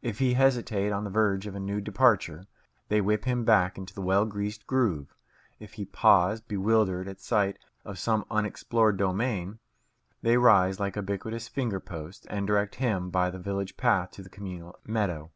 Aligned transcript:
If 0.00 0.18
he 0.18 0.34
hesitate 0.34 0.90
on 0.90 1.04
the 1.04 1.10
verge 1.10 1.46
of 1.46 1.54
a 1.54 1.60
new 1.60 1.80
departure, 1.80 2.48
they 2.88 3.00
whip 3.00 3.26
him 3.26 3.44
back 3.44 3.78
into 3.78 3.94
the 3.94 4.02
well 4.02 4.24
greased 4.24 4.66
groove; 4.66 5.14
if 5.60 5.74
he 5.74 5.84
pause, 5.84 6.40
bewildered, 6.40 7.06
at 7.06 7.20
sight 7.20 7.60
of 7.84 7.96
some 7.96 8.24
unexplored 8.28 8.96
domain, 8.96 9.60
they 10.20 10.36
rise 10.36 10.80
like 10.80 10.96
ubiquitous 10.96 11.46
finger 11.46 11.78
posts 11.78 12.26
and 12.26 12.44
direct 12.44 12.74
him 12.74 13.08
by 13.08 13.30
the 13.30 13.38
village 13.38 13.76
path 13.76 14.10
to 14.10 14.22
the 14.24 14.28
communal 14.30 14.80
meadow. 14.84 15.30